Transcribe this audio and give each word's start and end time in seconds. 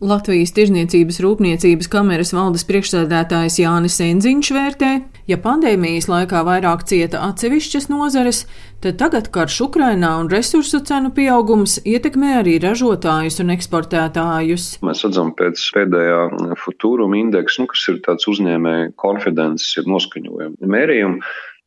Latvijas 0.00 0.54
Tirzniecības 0.56 1.18
rūpniecības 1.20 1.88
kameras 1.92 2.30
valdes 2.32 2.62
priekšsēdētājs 2.64 3.58
Jānis 3.60 3.98
Enziņš 4.00 4.48
vērtē, 4.56 4.92
ja 5.28 5.36
pandēmijas 5.44 6.08
laikā 6.08 6.40
vairāk 6.46 6.86
cieta 6.88 7.20
atsevišķas 7.26 7.90
nozares, 7.92 8.46
tad 8.80 8.96
tagad 9.02 9.28
karš 9.34 9.58
Ukrainā 9.66 10.14
un 10.22 10.30
resursu 10.32 10.80
cenu 10.88 11.12
pieaugums 11.12 11.76
ietekmē 11.84 12.38
arī 12.38 12.56
ražotājus 12.64 13.42
un 13.44 13.52
eksportētājus. 13.52 14.70
Mēs 14.88 15.04
redzam 15.04 15.34
pēc 15.36 15.66
pēdējā 15.76 16.56
futūruma 16.64 17.20
indeksa, 17.20 17.60
nu, 17.60 17.68
kas 17.68 17.84
ir 17.92 18.00
tāds 18.08 18.24
uzņēmēja 18.32 18.94
konfidences, 19.04 19.76
ir 19.76 19.92
noskaņojumi 19.92 20.72
mērījumi 20.78 21.20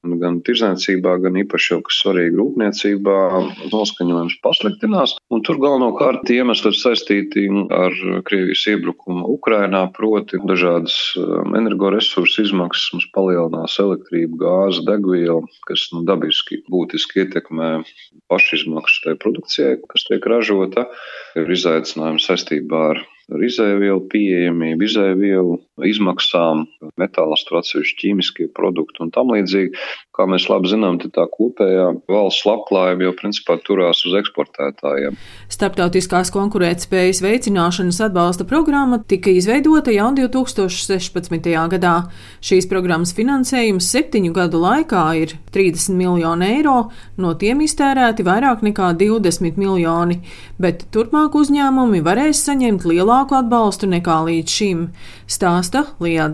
gan 0.03 0.39
tirzniecībā, 0.45 1.15
gan 1.23 1.37
īpaši 1.43 1.73
jau, 1.73 1.79
kas 1.87 1.99
svarīgi 2.03 2.39
rūpniecībā, 2.39 3.17
noskaņojums 3.71 4.35
pasliktinās. 4.43 5.15
Un 5.33 5.43
tur 5.47 5.59
galvenokārt 5.61 6.29
iemesli 6.33 6.71
ir 6.73 6.79
saistīti 6.79 7.45
ar 7.73 7.95
Krievijas 8.27 8.65
iebrukumu 8.73 9.25
Ukrainā, 9.31 9.85
proti 9.95 10.41
dažādas 10.43 10.97
um, 11.19 11.55
energoresursu 11.59 12.43
izmaksas 12.47 12.91
mums 12.95 13.07
palielinās 13.15 13.77
elektrība, 13.83 14.39
gāze, 14.43 14.83
degviela, 14.89 15.41
kas 15.69 15.87
nu, 15.95 16.03
dabiski 16.07 16.61
būtiski 16.71 17.23
ietekmē 17.23 17.71
pašizmaksu 18.31 19.07
tai 19.07 19.17
produkcijai, 19.23 19.79
kas 19.87 20.07
tiek 20.09 20.27
ražota. 20.29 20.87
Ir 21.39 21.49
izaicinājumi 21.49 22.21
saistībā 22.21 22.85
ar 22.93 23.03
ar 23.31 23.43
izēvielu 23.45 24.01
pieejamību, 24.11 24.87
izēvielu 24.87 25.57
izmaksām, 25.87 26.65
metālas 26.99 27.43
tur 27.47 27.59
atsevišķi 27.59 27.99
ķīmiskie 28.01 28.49
produkti 28.53 29.01
un 29.05 29.11
tam 29.13 29.31
līdzīgi. 29.33 29.73
Kā 30.13 30.27
mēs 30.29 30.45
labi 30.45 30.69
zinām, 30.69 30.99
tā 31.01 31.25
kopējā 31.25 31.87
valsts 32.11 32.45
labklājība 32.45 33.07
jau 33.07 33.13
principā 33.17 33.55
turās 33.65 34.03
uz 34.05 34.13
eksportētājiem. 34.19 35.17
Starptautiskās 35.49 36.29
konkurētspējas 36.35 37.23
veicināšanas 37.25 38.01
atbalsta 38.05 38.45
programma 38.45 38.99
tika 39.09 39.33
izveidota 39.33 39.93
jau 39.95 40.11
2016. 40.19 41.49
gadā. 41.73 41.95
Šīs 42.45 42.69
programmas 42.69 43.15
finansējums 43.17 43.89
septiņu 43.95 44.35
gadu 44.37 44.61
laikā 44.61 45.03
ir 45.23 45.33
30 45.53 45.97
miljoni 45.97 46.51
eiro, 46.59 46.77
no 47.17 47.33
tiem 47.39 47.65
iztērēti 47.65 48.25
vairāk 48.27 48.61
nekā 48.65 48.91
20 49.01 49.57
miljoni, 49.57 50.19
bet 50.61 50.85
turpmāk 50.93 51.33
uzņēmumi 51.41 52.03
varēs 52.05 52.45
saņemt 52.45 52.85
lielāku 52.89 53.39
atbalstu 53.39 53.89
nekā 53.89 54.21
līdz 54.29 54.57
šim, 54.59 54.85
stāsta 55.25 55.87
Lijā 56.03 56.29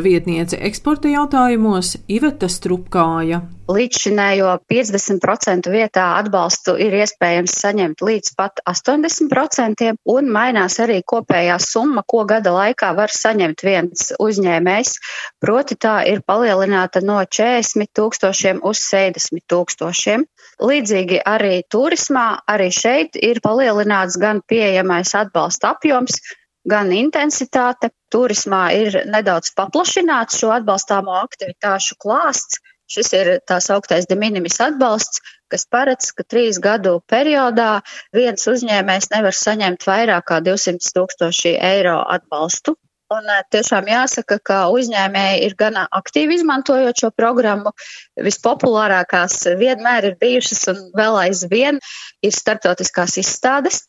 direktora 0.00 0.20
vietniece 0.20 0.56
eksporta 0.60 1.08
jautājumos 1.08 1.96
Iveta 2.08 2.48
Strupkāja. 2.48 3.40
Līdzšinējo 3.70 4.56
50% 4.66 5.70
vietā 5.70 6.16
atbalstu 6.18 6.74
ir 6.80 6.96
iespējams 6.98 7.52
saņemt 7.54 8.02
līdz 8.02 8.32
pat 8.36 8.60
80%, 8.66 9.94
un 10.10 10.30
mainās 10.32 10.80
arī 10.80 11.02
kopējā 11.06 11.58
summa, 11.62 12.02
ko 12.02 12.24
gada 12.24 12.50
laikā 12.50 12.90
var 12.96 13.12
saņemt 13.14 13.62
viens 13.62 14.12
uzņēmējs. 14.18 14.96
Proti 15.40 15.76
tā 15.76 16.00
ir 16.10 16.24
palielināta 16.26 17.00
no 17.04 17.20
40 17.22 17.92
tūkstošiem 17.94 18.64
uz 18.64 18.82
70 18.82 19.46
tūkstošiem. 19.46 20.26
Līdzīgi 20.60 21.22
arī 21.24 21.62
turismā, 21.70 22.42
arī 22.50 22.72
šeit 22.74 23.14
ir 23.16 23.40
palielināts 23.44 24.18
gan 24.20 24.42
pieejamais 24.42 25.14
atbalsta 25.14 25.76
apjoms, 25.76 26.18
gan 26.70 26.92
intensitāte. 26.94 27.90
Turismā 28.10 28.64
ir 28.74 28.96
nedaudz 29.06 29.52
paplašināts 29.58 30.40
šo 30.40 30.50
atbalstāmo 30.56 31.14
aktivitāšu 31.20 31.98
klāsts. 32.02 32.58
Šis 32.90 33.12
ir 33.14 33.28
tās 33.46 33.68
augtais 33.70 34.08
de 34.10 34.16
minimis 34.18 34.58
atbalsts, 34.64 35.20
kas 35.52 35.66
paredz, 35.70 36.10
ka 36.16 36.26
trīs 36.26 36.58
gadu 36.62 36.96
periodā 37.12 37.84
viens 38.16 38.46
uzņēmējs 38.50 39.12
nevar 39.14 39.36
saņemt 39.38 39.86
vairāk 39.86 40.26
kā 40.32 40.40
200 40.48 40.94
tūkstoši 40.96 41.54
eiro 41.70 42.00
atbalstu. 42.16 42.74
Un 43.10 43.26
eh, 43.26 43.42
tiešām 43.50 43.88
jāsaka, 43.90 44.38
ka 44.38 44.56
uzņēmēji 44.70 45.42
ir 45.46 45.54
gana 45.58 45.86
aktīvi 45.98 46.36
izmantojot 46.38 47.02
šo 47.02 47.10
programmu. 47.10 47.72
Vispopulārākās 48.26 49.38
vienmēr 49.58 50.12
ir 50.12 50.18
bijušas 50.20 50.68
un 50.70 50.82
vēl 50.98 51.18
aizvien 51.24 51.80
ir 52.22 52.36
startautiskās 52.36 53.18
izstādes, 53.22 53.82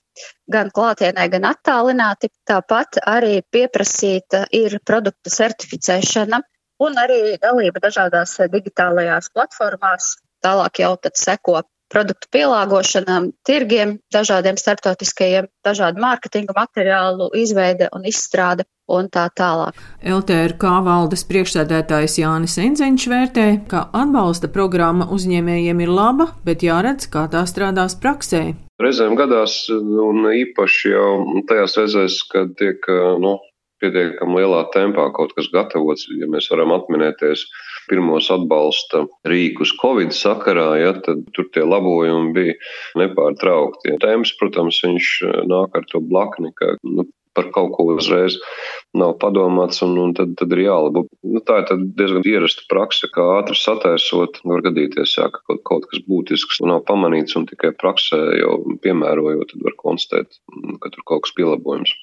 gan 0.53 0.71
klātienē, 0.75 1.27
gan 1.33 1.47
attālināti. 1.51 2.31
Tāpat 2.47 3.01
arī 3.07 3.41
pieprasīta 3.53 4.45
ir 4.55 4.79
produktu 4.85 5.33
certificēšana 5.33 6.41
un 6.85 6.97
arī 6.97 7.37
dalība 7.41 7.83
dažādās 7.83 8.37
digitālajās 8.51 9.31
platformās. 9.35 10.15
Tālāk 10.41 10.81
jau 10.81 10.95
tad 10.97 11.19
seko 11.21 11.61
produktu 11.91 12.29
pielāgošanām, 12.31 13.31
tirgiem, 13.47 13.97
dažādiem 14.15 14.57
starptautiskajiem, 14.57 15.49
dažādu 15.65 16.01
mārketinga 16.01 16.55
materiālu 16.55 17.29
izveide 17.37 17.89
un 17.95 18.07
izstrāde 18.07 18.65
un 18.97 19.09
tā 19.13 19.27
tālāk. 19.37 19.77
LTRK 20.01 20.73
valdes 20.85 21.23
priekšsēdētājs 21.29 22.17
Jānis 22.21 22.57
Enzeņš 22.61 23.07
vērtē, 23.11 23.47
ka 23.71 23.85
atbalsta 23.97 24.49
programma 24.51 25.09
uzņēmējiem 25.13 25.85
ir 25.85 25.93
laba, 25.93 26.31
bet 26.47 26.65
jāredz, 26.65 27.09
kā 27.11 27.27
tā 27.31 27.45
strādās 27.49 27.97
praksē. 28.01 28.51
Reizēm 28.81 29.13
gadās, 29.19 29.63
un 29.71 30.25
īpaši 30.31 30.93
jau 30.95 31.09
tajās 31.49 31.77
reizēs, 31.77 32.21
kad 32.31 32.55
tiek 32.57 32.87
nu, 33.21 33.37
pietiekami 33.81 34.41
lielā 34.41 34.61
tempā 34.73 35.07
kaut 35.15 35.33
kas 35.37 35.49
gatavots, 35.53 36.07
ja 36.19 36.29
mēs 36.29 36.49
varam 36.53 36.73
atminēties 36.75 37.45
pirmos 37.89 38.29
atbalsta 38.33 39.05
rīkus 39.27 39.73
Covid 39.81 40.13
sakarā, 40.15 40.69
ja, 40.81 40.93
tad 41.05 41.25
tur 41.35 41.49
tie 41.53 41.63
labojumi 41.65 42.33
bija 42.35 42.57
nepārtraukti. 43.01 43.93
Ja. 43.93 44.01
Tēmas, 44.05 44.35
protams, 44.39 44.81
viņš 44.85 45.09
nāk 45.49 45.77
ar 45.77 45.87
to 45.91 46.03
blakni, 46.03 46.53
ka 46.57 46.75
nu, 46.85 47.07
par 47.37 47.47
kaut 47.55 47.71
ko 47.75 47.87
uzreiz 47.95 48.37
nav 48.97 49.15
padomāts, 49.21 49.81
un, 49.85 49.95
un 50.01 50.13
tad, 50.17 50.35
tad 50.39 50.51
ir 50.55 50.65
jālabo. 50.65 51.05
Nu, 51.23 51.41
tā 51.47 51.61
ir 51.63 51.85
diezgan 51.99 52.27
ierasta 52.27 52.67
praksa, 52.71 53.09
kā 53.13 53.25
ātri 53.37 53.57
sataisot, 53.59 54.41
var 54.51 54.63
gadīties, 54.67 55.15
jā, 55.19 55.29
ka 55.31 55.43
kaut, 55.47 55.63
kaut 55.69 55.89
kas 55.91 56.03
būtisks 56.07 56.61
nav 56.67 56.83
pamanīts, 56.89 57.37
un 57.39 57.47
tikai 57.49 57.73
praksē 57.79 58.21
jau 58.41 58.55
piemērojot, 58.83 59.53
tad 59.53 59.67
var 59.67 59.77
konstatēt, 59.79 60.41
ka 60.83 60.91
tur 60.93 61.07
kaut 61.07 61.27
kas 61.27 61.37
pielabojums. 61.39 61.95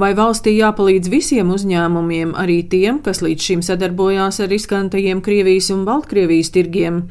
Vai 0.00 0.10
valstī 0.16 0.54
jāpalīdz 0.56 1.10
visiem 1.12 1.50
uzņēmumiem, 1.52 2.32
arī 2.40 2.62
tiem, 2.72 2.98
kas 3.04 3.20
līdz 3.24 3.48
šim 3.48 3.62
sadarbojās 3.64 4.40
ar 4.40 4.50
riskantajiem 4.52 5.20
Krievijas 5.24 5.68
un 5.74 5.84
Baltkrievijas 5.88 6.52
tirgiem? 6.54 7.02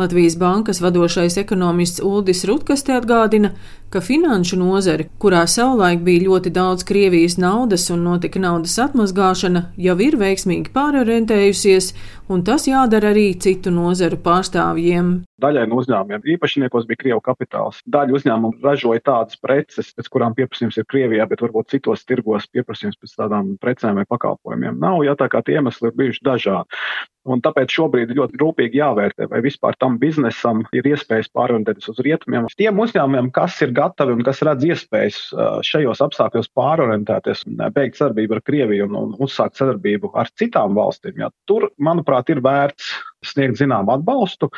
Latvijas 0.00 0.38
bankas 0.40 0.80
vadošais 0.84 1.36
ekonomists 1.40 2.02
Uldis 2.04 2.44
Rutkas 2.48 2.84
te 2.86 2.96
atgādina, 2.96 3.52
ka 3.94 4.02
finanšu 4.02 4.58
nozare, 4.58 5.06
kurā 5.22 5.44
savulaik 5.50 6.02
bija 6.06 6.24
ļoti 6.26 6.50
daudz 6.54 6.82
Krievijas 6.88 7.36
naudas 7.38 7.86
un 7.94 8.02
notika 8.08 8.42
naudas 8.42 8.74
atmazgāšana, 8.82 9.68
jau 9.78 9.94
ir 10.02 10.18
veiksmīgi 10.18 10.72
pārorientējusies, 10.74 11.92
un 12.34 12.42
tas 12.46 12.66
jādara 12.66 13.12
arī 13.14 13.28
citu 13.38 13.70
nozaru 13.74 14.18
pārstāvjiem. 14.24 15.14
Daļai 15.44 15.64
no 15.70 15.78
uzņēmumiem 15.82 16.26
īpašniekos 16.34 16.86
bija 16.90 17.02
Krievu 17.02 17.22
kapitāls. 17.24 17.80
Daļa 17.90 18.18
uzņēmumu 18.18 18.62
ražoja 18.64 19.02
tādas 19.04 19.38
preces, 19.38 19.90
pēc 19.94 20.10
kurām 20.10 20.34
pieprasījums 20.34 20.78
ir 20.80 20.86
Krievijā, 20.90 21.26
bet 21.30 21.42
varbūt 21.44 21.74
citos 21.74 22.06
tirgos 22.08 22.46
pieprasījums 22.54 22.98
pēc 23.00 23.16
tādām 23.18 23.54
precēm 23.62 23.98
vai 24.00 24.06
pakalpojumiem 24.10 24.78
nav, 24.82 25.02
ja 25.06 25.14
tā 25.18 25.30
kā 25.30 25.42
tie 25.44 25.58
iemesli 25.58 25.90
ir 25.90 25.98
bijuši 25.98 26.24
dažādi. 26.26 26.84
Un 27.24 27.40
tāpēc 27.40 27.72
šobrīd 27.72 28.10
ir 28.12 28.18
ļoti 28.18 28.38
rūpīgi 28.40 28.80
jāvērtē, 28.82 29.28
vai 29.30 29.40
vispār 29.44 29.76
tam 29.80 29.96
biznesam 30.00 30.60
ir 30.76 30.84
iespējas 30.90 31.30
pārorientēties 31.32 31.88
uz 31.94 32.02
rietumiem. 32.04 32.50
Tiem 32.52 32.80
uzņēmumiem, 32.84 33.30
kas 33.32 33.56
ir 33.64 33.72
gatavi 33.72 33.83
un 34.14 34.22
kas 34.26 34.42
redz 34.46 34.66
iespējas 34.68 35.18
šajos 35.66 36.02
apstākļos 36.04 36.50
pārorientēties 36.56 37.44
un 37.48 37.64
beigt 37.74 37.98
sadarbību 38.00 38.38
ar 38.38 38.44
Krieviju 38.46 38.88
un, 38.88 38.96
un 39.00 39.16
uzsākt 39.24 39.60
sadarbību 39.60 40.12
ar 40.20 40.30
citām 40.38 40.76
valstīm, 40.78 41.20
jā, 41.22 41.30
tur, 41.48 41.70
manuprāt, 41.78 42.32
ir 42.32 42.42
vērts 42.44 42.92
sniegt 43.26 43.58
zinām 43.60 43.90
atbalstu 43.92 44.50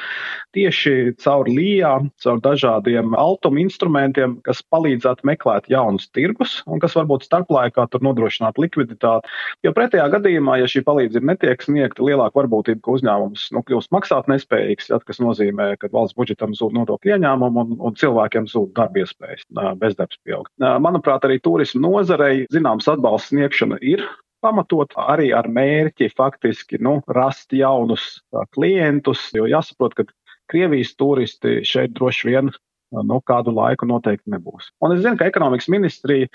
tieši 0.57 1.15
caur 1.23 1.49
LIA, 1.51 1.95
caur 2.23 2.41
dažādiem 2.45 3.15
altuma 3.19 3.63
instrumentiem, 3.63 4.39
kas 4.47 4.63
palīdzētu 4.73 5.27
meklēt 5.29 5.71
jaunus 5.73 6.09
tirgus 6.15 6.59
un 6.67 6.83
kas 6.83 6.97
varbūt 6.99 7.27
starplaikā 7.27 7.87
tur 7.93 8.05
nodrošinātu 8.07 8.65
likviditāti. 8.65 9.31
Jo 9.67 9.73
pretējā 9.77 10.09
gadījumā, 10.17 10.59
ja 10.63 10.71
šī 10.71 10.85
palīdzība 10.87 11.33
netiek 11.33 11.65
sniegta, 11.65 12.05
lielāka 12.07 12.41
varbūtība, 12.41 12.83
ka 12.85 12.97
uzņēmums 12.97 13.49
nu, 13.57 13.65
kļūst 13.67 13.93
maksāt 13.95 14.31
nespējīgs, 14.33 14.91
ja, 14.93 15.01
kas 15.07 15.21
nozīmē, 15.23 15.73
ka 15.81 15.91
valsts 15.93 16.19
budžetam 16.19 16.55
zūd 16.57 16.77
nodokļu 16.77 17.17
ieņēmumu 17.17 17.65
un, 17.65 17.75
un 17.89 17.99
cilvēkiem 17.99 18.49
zūd 18.51 18.75
darba 18.77 19.03
iespējas, 19.03 19.47
bezdarbs 19.81 20.21
pieaug. 20.27 20.51
Manuprāt, 20.61 21.27
arī 21.27 21.41
turismu 21.43 21.85
nozarei 21.89 22.47
zināms 22.55 22.89
atbalsts 22.91 23.33
sniegšana 23.33 23.81
ir 23.85 24.05
pamatot 24.47 24.95
arī 25.11 25.33
ar 25.35 25.49
mērķi 25.51 26.11
faktiski 26.15 26.79
nu, 26.83 27.01
rast 27.19 27.55
jaunus 27.57 28.21
klientus, 28.55 29.29
jo 29.35 29.49
jāsaprot, 29.51 29.99
ka 29.99 30.07
Krievijas 30.47 30.93
turisti 30.95 31.59
šeit 31.67 31.97
droši 31.97 32.29
vien 32.29 32.53
nu, 32.95 33.19
kādu 33.27 33.55
laiku 33.55 33.89
noteikti 33.89 34.31
nebūs. 34.33 34.71
Un 34.85 34.95
es 34.95 35.03
zinu, 35.03 35.17
ka 35.19 35.29
ekonomikas 35.29 35.69
ministrija 35.73 36.31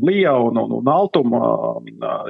Lija 0.00 0.32
un, 0.40 0.56
un, 0.56 0.70
un 0.78 0.88
Altuma 0.88 1.40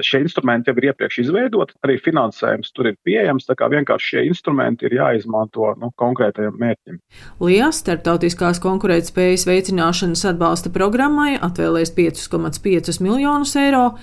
šie 0.03 0.19
instrumenti 0.25 0.69
jau 0.69 0.75
ir 0.77 0.89
iepriekš 0.89 1.21
izveidoti, 1.23 1.77
arī 1.85 1.95
finansējums 2.03 2.73
tur 2.75 2.89
ir 2.91 2.97
pieejams, 3.07 3.47
tā 3.47 3.55
kā 3.59 3.69
vienkārši 3.71 4.09
šie 4.13 4.25
instrumenti 4.27 4.87
ir 4.89 4.97
jāizmanto 4.97 5.71
nu, 5.79 5.93
konkrētajam 5.99 6.59
mērķim. 6.59 6.99
Lija 7.43 7.71
starptautiskās 7.73 8.59
konkurētspējas 8.63 9.47
veicināšanas 9.47 10.25
atbalsta 10.33 10.73
programmai 10.75 11.37
atvēlēs 11.39 11.93
5,5 11.95 12.99
miljonus 13.03 13.55
eiro, 13.59 13.93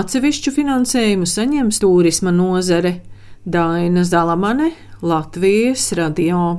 atsevišķu 0.00 0.56
finansējumu 0.56 1.28
saņems 1.28 1.84
turisma 1.84 2.34
nozare. 2.34 2.98
Daina 3.44 4.04
Zalamane, 4.04 4.72
Latvijas 5.02 5.92
radio. 5.96 6.58